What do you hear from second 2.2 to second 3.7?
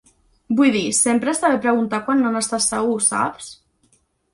no n'estàs segur, saps?